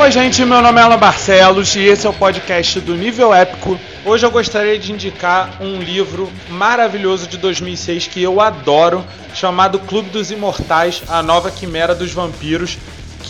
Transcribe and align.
Oi, 0.00 0.10
gente, 0.10 0.42
meu 0.46 0.62
nome 0.62 0.80
é 0.80 0.82
Alan 0.82 0.96
Barcelos 0.96 1.76
e 1.76 1.80
esse 1.80 2.06
é 2.06 2.10
o 2.10 2.14
podcast 2.14 2.80
do 2.80 2.94
Nível 2.94 3.34
Épico. 3.34 3.78
Hoje 4.02 4.24
eu 4.24 4.30
gostaria 4.30 4.78
de 4.78 4.92
indicar 4.92 5.58
um 5.60 5.78
livro 5.78 6.32
maravilhoso 6.48 7.26
de 7.26 7.36
2006 7.36 8.06
que 8.06 8.22
eu 8.22 8.40
adoro, 8.40 9.04
chamado 9.34 9.78
Clube 9.78 10.08
dos 10.08 10.30
Imortais 10.30 11.02
A 11.06 11.22
Nova 11.22 11.50
Quimera 11.50 11.94
dos 11.94 12.12
Vampiros, 12.12 12.78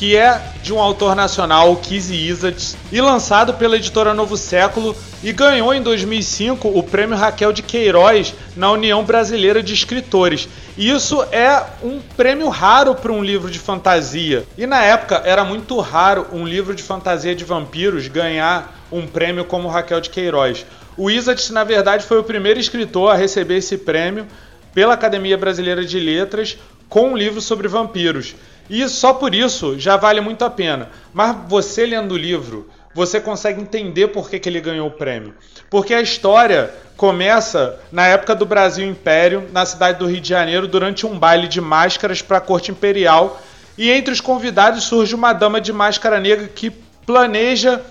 que 0.00 0.16
é 0.16 0.40
de 0.62 0.72
um 0.72 0.80
autor 0.80 1.14
nacional, 1.14 1.76
Kizzy 1.76 2.14
Isaacs, 2.14 2.74
e 2.90 3.02
lançado 3.02 3.52
pela 3.52 3.76
editora 3.76 4.14
Novo 4.14 4.34
Século 4.34 4.96
e 5.22 5.30
ganhou 5.30 5.74
em 5.74 5.82
2005 5.82 6.68
o 6.68 6.82
prêmio 6.82 7.18
Raquel 7.18 7.52
de 7.52 7.62
Queiroz 7.62 8.32
na 8.56 8.72
União 8.72 9.04
Brasileira 9.04 9.62
de 9.62 9.74
Escritores. 9.74 10.48
Isso 10.78 11.22
é 11.30 11.62
um 11.82 12.00
prêmio 12.16 12.48
raro 12.48 12.94
para 12.94 13.12
um 13.12 13.22
livro 13.22 13.50
de 13.50 13.58
fantasia. 13.58 14.46
E 14.56 14.66
na 14.66 14.82
época 14.82 15.20
era 15.22 15.44
muito 15.44 15.78
raro 15.80 16.28
um 16.32 16.46
livro 16.46 16.74
de 16.74 16.82
fantasia 16.82 17.34
de 17.34 17.44
vampiros 17.44 18.08
ganhar 18.08 18.74
um 18.90 19.06
prêmio 19.06 19.44
como 19.44 19.68
Raquel 19.68 20.00
de 20.00 20.08
Queiroz. 20.08 20.64
O 20.96 21.10
Isaacs, 21.10 21.50
na 21.50 21.62
verdade, 21.62 22.06
foi 22.06 22.18
o 22.18 22.24
primeiro 22.24 22.58
escritor 22.58 23.12
a 23.12 23.16
receber 23.16 23.58
esse 23.58 23.76
prêmio 23.76 24.26
pela 24.72 24.94
Academia 24.94 25.36
Brasileira 25.36 25.84
de 25.84 26.00
Letras 26.00 26.56
com 26.88 27.10
um 27.10 27.16
livro 27.18 27.42
sobre 27.42 27.68
vampiros. 27.68 28.34
E 28.70 28.88
só 28.88 29.12
por 29.12 29.34
isso 29.34 29.76
já 29.76 29.96
vale 29.96 30.20
muito 30.20 30.44
a 30.44 30.48
pena. 30.48 30.90
Mas 31.12 31.36
você 31.48 31.84
lendo 31.84 32.12
o 32.12 32.16
livro, 32.16 32.70
você 32.94 33.20
consegue 33.20 33.60
entender 33.60 34.08
por 34.08 34.30
que, 34.30 34.38
que 34.38 34.48
ele 34.48 34.60
ganhou 34.60 34.86
o 34.86 34.92
prêmio. 34.92 35.34
Porque 35.68 35.92
a 35.92 36.00
história 36.00 36.72
começa 36.96 37.80
na 37.90 38.06
época 38.06 38.32
do 38.32 38.46
Brasil 38.46 38.88
Império, 38.88 39.48
na 39.52 39.66
cidade 39.66 39.98
do 39.98 40.06
Rio 40.06 40.20
de 40.20 40.28
Janeiro, 40.28 40.68
durante 40.68 41.04
um 41.04 41.18
baile 41.18 41.48
de 41.48 41.60
máscaras 41.60 42.22
para 42.22 42.38
a 42.38 42.40
corte 42.40 42.70
imperial. 42.70 43.42
E 43.76 43.90
entre 43.90 44.14
os 44.14 44.20
convidados 44.20 44.84
surge 44.84 45.16
uma 45.16 45.32
dama 45.32 45.60
de 45.60 45.72
máscara 45.72 46.20
negra 46.20 46.46
que 46.46 46.70
planeja 47.04 47.82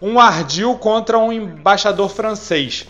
um 0.00 0.20
ardil 0.20 0.76
contra 0.76 1.18
um 1.18 1.32
embaixador 1.32 2.08
francês. 2.08 2.86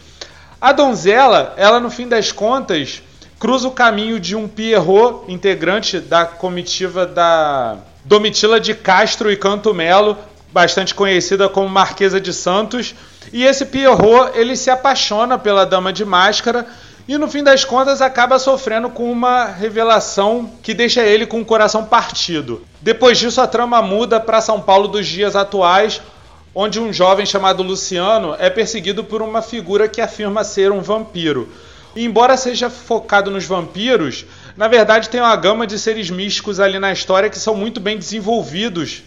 A 0.60 0.70
donzela, 0.72 1.54
ela 1.56 1.80
no 1.80 1.88
fim 1.88 2.06
das 2.06 2.30
contas, 2.30 3.02
cruza 3.38 3.68
o 3.68 3.72
caminho 3.72 4.18
de 4.18 4.34
um 4.34 4.48
Pierrot, 4.48 5.30
integrante 5.30 6.00
da 6.00 6.26
comitiva 6.26 7.06
da 7.06 7.76
Domitila 8.04 8.58
de 8.58 8.74
Castro 8.74 9.30
e 9.30 9.36
Canto 9.36 9.72
Melo, 9.72 10.16
bastante 10.52 10.94
conhecida 10.94 11.48
como 11.48 11.68
Marquesa 11.68 12.20
de 12.20 12.32
Santos. 12.32 12.94
E 13.32 13.44
esse 13.44 13.66
Pierrot, 13.66 14.32
ele 14.34 14.56
se 14.56 14.70
apaixona 14.70 15.38
pela 15.38 15.64
Dama 15.64 15.92
de 15.92 16.04
Máscara 16.04 16.66
e 17.06 17.16
no 17.16 17.28
fim 17.28 17.42
das 17.42 17.64
contas 17.64 18.02
acaba 18.02 18.38
sofrendo 18.38 18.90
com 18.90 19.10
uma 19.10 19.44
revelação 19.44 20.50
que 20.62 20.74
deixa 20.74 21.02
ele 21.02 21.26
com 21.26 21.40
o 21.40 21.44
coração 21.44 21.84
partido. 21.84 22.62
Depois 22.82 23.18
disso 23.18 23.40
a 23.40 23.46
trama 23.46 23.80
muda 23.80 24.18
para 24.20 24.40
São 24.40 24.60
Paulo 24.60 24.88
dos 24.88 25.06
dias 25.06 25.36
atuais, 25.36 26.02
onde 26.54 26.80
um 26.80 26.92
jovem 26.92 27.24
chamado 27.24 27.62
Luciano 27.62 28.34
é 28.38 28.50
perseguido 28.50 29.04
por 29.04 29.22
uma 29.22 29.40
figura 29.40 29.88
que 29.88 30.00
afirma 30.00 30.44
ser 30.44 30.72
um 30.72 30.80
vampiro. 30.80 31.48
E 31.98 32.04
embora 32.04 32.36
seja 32.36 32.70
focado 32.70 33.28
nos 33.28 33.44
vampiros, 33.44 34.24
na 34.56 34.68
verdade 34.68 35.08
tem 35.08 35.20
uma 35.20 35.34
gama 35.34 35.66
de 35.66 35.76
seres 35.80 36.08
místicos 36.08 36.60
ali 36.60 36.78
na 36.78 36.92
história 36.92 37.28
que 37.28 37.40
são 37.40 37.56
muito 37.56 37.80
bem 37.80 37.98
desenvolvidos. 37.98 39.02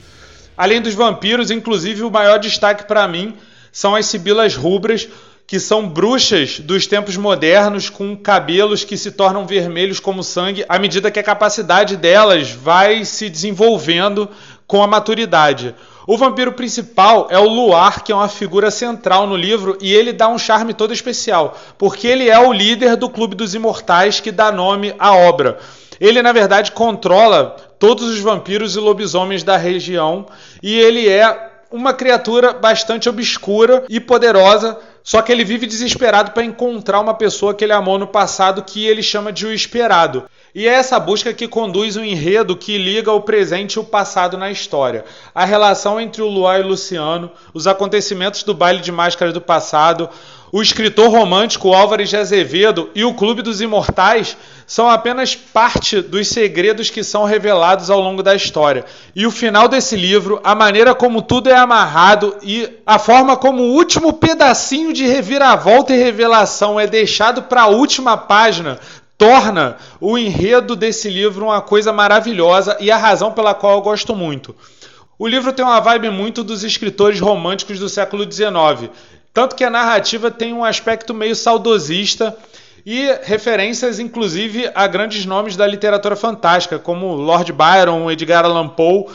Além 0.58 0.82
dos 0.82 0.94
vampiros, 0.94 1.50
inclusive 1.50 2.04
o 2.04 2.12
maior 2.12 2.38
destaque 2.38 2.84
para 2.84 3.08
mim 3.08 3.34
são 3.72 3.96
as 3.96 4.08
sibilas 4.08 4.58
rubras, 4.58 5.08
que 5.48 5.58
são 5.58 5.88
bruxas 5.88 6.60
dos 6.60 6.86
tempos 6.86 7.16
modernos 7.16 7.90
com 7.90 8.14
cabelos 8.14 8.84
que 8.84 8.98
se 8.98 9.12
tornam 9.12 9.48
vermelhos 9.48 10.02
como 10.02 10.22
sangue 10.22 10.66
à 10.68 10.78
medida 10.78 11.10
que 11.10 11.20
a 11.20 11.24
capacidade 11.24 11.96
delas 11.96 12.52
vai 12.52 13.06
se 13.06 13.30
desenvolvendo 13.30 14.30
com 14.68 14.84
a 14.84 14.88
maturidade. 14.88 15.74
O 16.08 16.18
vampiro 16.18 16.54
principal 16.54 17.28
é 17.30 17.38
o 17.38 17.48
Luar, 17.48 18.04
que 18.04 18.12
é 18.12 18.16
uma 18.16 18.28
figura 18.28 18.72
central 18.72 19.28
no 19.28 19.36
livro, 19.36 19.78
e 19.80 19.94
ele 19.94 20.12
dá 20.12 20.28
um 20.28 20.38
charme 20.38 20.74
todo 20.74 20.94
especial, 20.94 21.58
porque 21.78 22.08
ele 22.08 22.30
é 22.30 22.40
o 22.40 22.52
líder 22.52 22.96
do 22.96 23.10
Clube 23.10 23.36
dos 23.36 23.54
Imortais 23.54 24.20
que 24.20 24.32
dá 24.32 24.52
nome 24.52 24.96
à 24.98 25.14
obra. 25.14 25.60
Ele, 26.00 26.22
na 26.24 26.32
verdade, 26.32 26.72
controla 26.72 27.56
todos 27.78 28.10
os 28.10 28.20
vampiros 28.20 28.76
e 28.76 28.80
lobisomens 28.80 29.44
da 29.44 29.58
região, 29.58 30.26
e 30.62 30.76
ele 30.76 31.08
é 31.08 31.50
uma 31.72 31.94
criatura 31.94 32.52
bastante 32.52 33.08
obscura 33.08 33.86
e 33.88 34.00
poderosa, 34.00 34.78
só 35.04 35.22
que 35.22 35.32
ele 35.32 35.46
vive 35.46 35.66
desesperado 35.66 36.32
para 36.32 36.44
encontrar 36.44 37.00
uma 37.00 37.14
pessoa 37.14 37.54
que 37.54 37.64
ele 37.64 37.74
amou 37.74 37.98
no 37.98 38.08
passado 38.08 38.64
que 38.64 38.86
ele 38.86 39.02
chama 39.04 39.32
de 39.32 39.46
o 39.46 39.54
esperado. 39.54 40.26
E 40.54 40.68
é 40.68 40.74
essa 40.74 41.00
busca 41.00 41.34
que 41.34 41.48
conduz 41.48 41.96
o 41.96 42.02
um 42.02 42.04
enredo 42.04 42.58
que 42.58 42.78
liga 42.78 43.12
o 43.12 43.22
presente 43.22 43.76
e 43.76 43.80
o 43.80 43.86
passado 43.86 44.38
na 44.38 44.52
história. 44.52 45.06
A 45.34 45.46
relação 45.46 46.00
entre 46.00 46.22
o 46.22 46.28
Luar 46.28 46.60
e 46.60 46.64
o 46.64 46.68
Luciano, 46.68 47.32
os 47.54 47.68
acontecimentos 47.68 48.44
do 48.44 48.54
baile 48.54 48.82
de 48.82 48.92
máscaras 48.92 49.34
do 49.34 49.40
passado, 49.40 50.10
o 50.52 50.62
escritor 50.62 51.10
romântico 51.10 51.74
Álvares 51.74 52.10
de 52.10 52.18
Azevedo 52.18 52.90
e 52.94 53.06
o 53.06 53.14
Clube 53.14 53.42
dos 53.42 53.62
Imortais 53.62 54.36
são 54.68 54.90
apenas 54.90 55.34
parte 55.34 56.02
dos 56.02 56.28
segredos 56.28 56.90
que 56.90 57.06
são 57.06 57.24
revelados 57.24 57.90
ao 57.90 58.02
longo 58.02 58.22
da 58.22 58.36
história. 58.36 58.84
E 59.16 59.26
o 59.26 59.32
final 59.32 59.70
desse 59.70 59.96
livro, 59.96 60.42
a 60.44 60.54
maneira 60.54 60.94
como 60.94 61.22
tudo 61.22 61.50
é 61.50 61.56
amarrado 61.56 62.36
e 62.44 62.70
a 62.86 63.00
forma 63.00 63.38
como 63.38 63.64
o 63.64 63.74
último 63.74 64.12
pedacinho 64.12 64.92
de 64.92 65.08
reviravolta 65.08 65.94
e 65.94 66.04
revelação 66.04 66.78
é 66.78 66.86
deixado 66.86 67.44
para 67.44 67.62
a 67.62 67.68
última 67.68 68.18
página 68.18 68.78
torna 69.22 69.78
o 70.00 70.18
enredo 70.18 70.76
desse 70.76 71.08
livro 71.08 71.46
uma 71.46 71.62
coisa 71.62 71.94
maravilhosa 71.94 72.76
e 72.80 72.90
a 72.90 72.98
razão 72.98 73.32
pela 73.32 73.54
qual 73.54 73.74
eu 73.74 73.82
gosto 73.82 74.16
muito. 74.16 74.56
O 75.20 75.28
livro 75.28 75.54
tem 75.54 75.64
uma 75.64 75.80
vibe 75.80 76.10
muito 76.10 76.44
dos 76.44 76.64
escritores 76.64 77.20
românticos 77.20 77.78
do 77.78 77.88
século 77.88 78.24
XIX, 78.24 78.90
tanto 79.32 79.56
que 79.56 79.64
a 79.64 79.70
narrativa 79.70 80.32
tem 80.32 80.54
um 80.54 80.66
aspecto 80.66 81.14
meio 81.14 81.36
saudosista 81.36 82.36
e 82.84 83.16
referências, 83.22 84.00
inclusive, 84.00 84.72
a 84.74 84.88
grandes 84.88 85.24
nomes 85.24 85.56
da 85.56 85.68
literatura 85.68 86.16
fantástica, 86.16 86.80
como 86.80 87.14
Lord 87.14 87.54
Byron, 87.54 88.10
Edgar 88.10 88.44
Allan 88.44 88.70
Poe, 88.70 89.06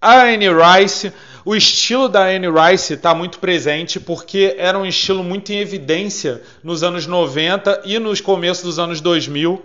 Anne 0.00 0.46
Rice. 0.48 1.12
O 1.46 1.54
estilo 1.54 2.08
da 2.08 2.24
Anne 2.24 2.46
Rice 2.48 2.94
está 2.94 3.14
muito 3.14 3.38
presente 3.38 4.00
porque 4.00 4.54
era 4.56 4.78
um 4.78 4.86
estilo 4.86 5.22
muito 5.22 5.52
em 5.52 5.58
evidência 5.58 6.40
nos 6.62 6.82
anos 6.82 7.06
90 7.06 7.82
e 7.84 7.98
nos 7.98 8.18
começos 8.18 8.64
dos 8.64 8.78
anos 8.78 8.98
2000. 9.02 9.62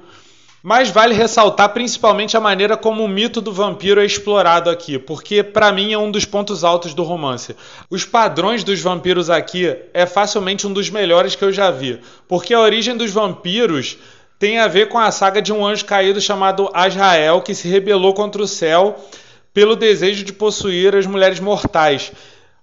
Mas 0.61 0.89
vale 0.89 1.13
ressaltar 1.13 1.69
principalmente 1.69 2.35
a 2.35 2.41
maneira 2.41 2.75
como 2.75 3.05
o 3.05 3.07
mito 3.07 3.39
do 3.39 3.53
vampiro 3.53 4.01
é 4.01 4.05
explorado 4.05 4.69
aqui, 4.69 4.99
porque 4.99 5.41
para 5.41 5.71
mim 5.71 5.93
é 5.93 5.97
um 5.97 6.11
dos 6.11 6.25
pontos 6.25 6.65
altos 6.65 6.93
do 6.93 7.03
romance. 7.03 7.55
Os 7.89 8.03
padrões 8.03 8.61
dos 8.61 8.81
vampiros 8.81 9.29
aqui 9.29 9.73
é 9.93 10.05
facilmente 10.05 10.67
um 10.67 10.73
dos 10.73 10.89
melhores 10.89 11.33
que 11.33 11.45
eu 11.45 11.51
já 11.53 11.71
vi, 11.71 11.97
porque 12.27 12.53
a 12.53 12.59
origem 12.59 12.97
dos 12.97 13.11
vampiros 13.11 13.97
tem 14.37 14.59
a 14.59 14.67
ver 14.67 14.89
com 14.89 14.99
a 14.99 15.11
saga 15.11 15.41
de 15.41 15.53
um 15.53 15.65
anjo 15.65 15.85
caído 15.85 16.19
chamado 16.19 16.69
Azrael 16.73 17.41
que 17.41 17.55
se 17.55 17.69
rebelou 17.69 18.13
contra 18.13 18.41
o 18.41 18.47
céu 18.47 18.99
pelo 19.53 19.75
desejo 19.75 20.23
de 20.23 20.33
possuir 20.33 20.95
as 20.95 21.05
mulheres 21.05 21.39
mortais. 21.39 22.11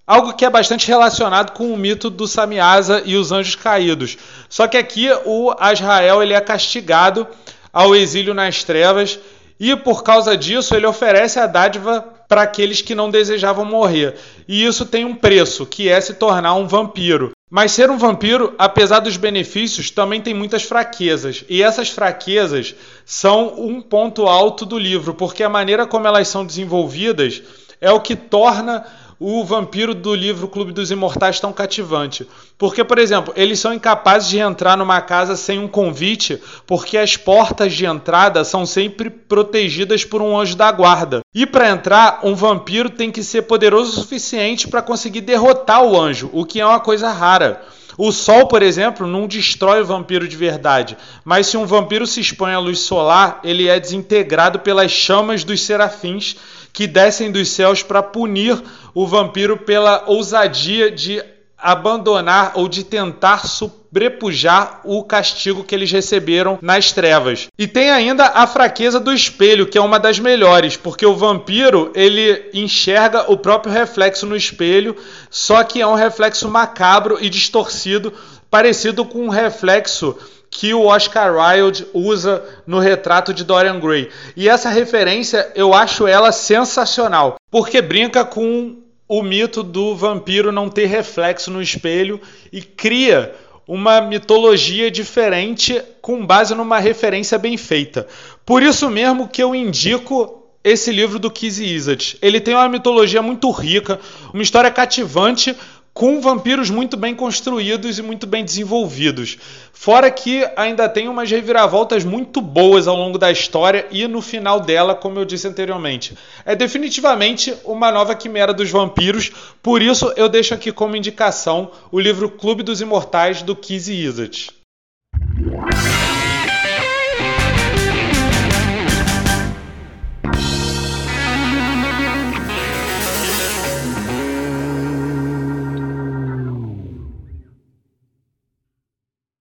Algo 0.06 0.34
que 0.34 0.44
é 0.44 0.50
bastante 0.50 0.86
relacionado 0.86 1.52
com 1.52 1.72
o 1.72 1.76
mito 1.76 2.08
do 2.08 2.28
Samiasa 2.28 3.02
e 3.04 3.16
os 3.16 3.32
anjos 3.32 3.56
caídos. 3.56 4.16
Só 4.48 4.68
que 4.68 4.76
aqui 4.76 5.08
o 5.24 5.52
Azrael 5.58 6.22
ele 6.22 6.32
é 6.32 6.40
castigado 6.40 7.26
ao 7.72 7.94
exílio 7.94 8.32
nas 8.32 8.62
trevas 8.62 9.18
e 9.58 9.74
por 9.74 10.04
causa 10.04 10.36
disso 10.36 10.74
ele 10.74 10.86
oferece 10.86 11.38
a 11.38 11.46
dádiva 11.46 12.02
para 12.28 12.42
aqueles 12.42 12.82
que 12.82 12.94
não 12.94 13.10
desejavam 13.10 13.64
morrer. 13.64 14.14
E 14.46 14.64
isso 14.64 14.86
tem 14.86 15.04
um 15.04 15.14
preço, 15.14 15.66
que 15.66 15.88
é 15.88 16.00
se 16.00 16.14
tornar 16.14 16.54
um 16.54 16.66
vampiro. 16.66 17.35
Mas 17.48 17.70
ser 17.70 17.90
um 17.90 17.96
vampiro, 17.96 18.54
apesar 18.58 18.98
dos 18.98 19.16
benefícios, 19.16 19.88
também 19.88 20.20
tem 20.20 20.34
muitas 20.34 20.64
fraquezas. 20.64 21.44
E 21.48 21.62
essas 21.62 21.88
fraquezas 21.88 22.74
são 23.04 23.60
um 23.60 23.80
ponto 23.80 24.26
alto 24.26 24.66
do 24.66 24.76
livro, 24.76 25.14
porque 25.14 25.44
a 25.44 25.48
maneira 25.48 25.86
como 25.86 26.08
elas 26.08 26.26
são 26.26 26.44
desenvolvidas 26.44 27.40
é 27.80 27.92
o 27.92 28.00
que 28.00 28.16
torna 28.16 28.84
o 29.18 29.44
vampiro 29.44 29.94
do 29.94 30.14
livro 30.14 30.48
Clube 30.48 30.72
dos 30.72 30.90
Imortais 30.90 31.40
tão 31.40 31.52
cativante. 31.52 32.26
Porque, 32.58 32.84
por 32.84 32.98
exemplo, 32.98 33.32
eles 33.36 33.58
são 33.58 33.72
incapazes 33.72 34.28
de 34.28 34.38
entrar 34.38 34.76
numa 34.76 35.00
casa 35.00 35.36
sem 35.36 35.58
um 35.58 35.68
convite, 35.68 36.40
porque 36.66 36.98
as 36.98 37.16
portas 37.16 37.74
de 37.74 37.86
entrada 37.86 38.44
são 38.44 38.66
sempre 38.66 39.08
protegidas 39.10 40.04
por 40.04 40.20
um 40.20 40.38
anjo 40.38 40.56
da 40.56 40.70
guarda. 40.70 41.20
E 41.34 41.46
para 41.46 41.70
entrar, 41.70 42.20
um 42.22 42.34
vampiro 42.34 42.90
tem 42.90 43.10
que 43.10 43.22
ser 43.22 43.42
poderoso 43.42 43.90
o 43.90 44.02
suficiente 44.02 44.68
para 44.68 44.82
conseguir 44.82 45.22
derrotar 45.22 45.82
o 45.82 45.98
anjo, 45.98 46.30
o 46.32 46.44
que 46.44 46.60
é 46.60 46.66
uma 46.66 46.80
coisa 46.80 47.10
rara. 47.10 47.62
O 47.98 48.12
sol, 48.12 48.46
por 48.46 48.62
exemplo, 48.62 49.06
não 49.06 49.26
destrói 49.26 49.80
o 49.80 49.86
vampiro 49.86 50.28
de 50.28 50.36
verdade, 50.36 50.96
mas 51.24 51.46
se 51.46 51.56
um 51.56 51.64
vampiro 51.64 52.06
se 52.06 52.20
expõe 52.20 52.52
à 52.52 52.58
luz 52.58 52.80
solar, 52.80 53.40
ele 53.42 53.68
é 53.68 53.80
desintegrado 53.80 54.58
pelas 54.60 54.90
chamas 54.90 55.44
dos 55.44 55.62
serafins 55.62 56.36
que 56.72 56.86
descem 56.86 57.32
dos 57.32 57.48
céus 57.48 57.82
para 57.82 58.02
punir 58.02 58.62
o 58.92 59.06
vampiro 59.06 59.56
pela 59.56 60.04
ousadia 60.06 60.90
de 60.90 61.22
abandonar 61.58 62.52
ou 62.54 62.68
de 62.68 62.84
tentar 62.84 63.46
sobrepujar 63.46 64.80
o 64.84 65.02
castigo 65.02 65.64
que 65.64 65.74
eles 65.74 65.90
receberam 65.90 66.58
nas 66.60 66.92
trevas. 66.92 67.48
E 67.58 67.66
tem 67.66 67.90
ainda 67.90 68.26
a 68.26 68.46
fraqueza 68.46 69.00
do 69.00 69.12
espelho, 69.12 69.66
que 69.66 69.78
é 69.78 69.80
uma 69.80 69.98
das 69.98 70.18
melhores, 70.18 70.76
porque 70.76 71.06
o 71.06 71.16
vampiro 71.16 71.90
ele 71.94 72.50
enxerga 72.52 73.30
o 73.30 73.38
próprio 73.38 73.72
reflexo 73.72 74.26
no 74.26 74.36
espelho, 74.36 74.96
só 75.30 75.62
que 75.64 75.80
é 75.80 75.86
um 75.86 75.94
reflexo 75.94 76.48
macabro 76.48 77.18
e 77.20 77.28
distorcido, 77.30 78.12
parecido 78.50 79.04
com 79.04 79.24
um 79.24 79.30
reflexo 79.30 80.16
que 80.50 80.72
o 80.72 80.86
Oscar 80.86 81.34
Wilde 81.34 81.86
usa 81.92 82.42
no 82.66 82.78
retrato 82.78 83.34
de 83.34 83.44
Dorian 83.44 83.78
Gray. 83.80 84.10
E 84.36 84.48
essa 84.48 84.68
referência 84.68 85.50
eu 85.54 85.74
acho 85.74 86.06
ela 86.06 86.32
sensacional, 86.32 87.36
porque 87.50 87.82
brinca 87.82 88.24
com 88.24 88.85
o 89.08 89.22
mito 89.22 89.62
do 89.62 89.94
vampiro 89.94 90.50
não 90.50 90.68
ter 90.68 90.86
reflexo 90.86 91.50
no 91.50 91.62
espelho 91.62 92.20
e 92.52 92.60
cria 92.60 93.34
uma 93.66 94.00
mitologia 94.00 94.90
diferente 94.90 95.82
com 96.00 96.24
base 96.24 96.54
numa 96.54 96.78
referência 96.78 97.36
bem 97.36 97.56
feita. 97.56 98.06
Por 98.44 98.62
isso 98.62 98.88
mesmo 98.88 99.28
que 99.28 99.42
eu 99.42 99.54
indico 99.54 100.42
esse 100.62 100.90
livro 100.90 101.18
do 101.18 101.30
Kizzy 101.30 101.64
Isaac. 101.64 102.18
Ele 102.20 102.40
tem 102.40 102.54
uma 102.54 102.68
mitologia 102.68 103.22
muito 103.22 103.50
rica, 103.52 104.00
uma 104.32 104.42
história 104.42 104.70
cativante 104.70 105.56
com 105.96 106.20
vampiros 106.20 106.68
muito 106.68 106.94
bem 106.94 107.14
construídos 107.14 107.98
e 107.98 108.02
muito 108.02 108.26
bem 108.26 108.44
desenvolvidos. 108.44 109.38
Fora 109.72 110.10
que 110.10 110.46
ainda 110.54 110.90
tem 110.90 111.08
umas 111.08 111.30
reviravoltas 111.30 112.04
muito 112.04 112.42
boas 112.42 112.86
ao 112.86 112.94
longo 112.94 113.16
da 113.16 113.32
história 113.32 113.86
e 113.90 114.06
no 114.06 114.20
final 114.20 114.60
dela, 114.60 114.94
como 114.94 115.18
eu 115.18 115.24
disse 115.24 115.48
anteriormente. 115.48 116.14
É 116.44 116.54
definitivamente 116.54 117.56
uma 117.64 117.90
nova 117.90 118.14
quimera 118.14 118.52
dos 118.52 118.70
vampiros, 118.70 119.32
por 119.62 119.80
isso 119.80 120.12
eu 120.16 120.28
deixo 120.28 120.52
aqui 120.52 120.70
como 120.70 120.96
indicação 120.96 121.70
o 121.90 121.98
livro 121.98 122.28
Clube 122.28 122.62
dos 122.62 122.82
Imortais 122.82 123.40
do 123.40 123.56
Kizzy 123.56 123.94
Isaac. 123.94 124.55